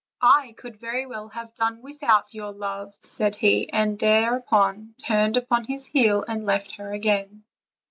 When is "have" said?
1.29-1.53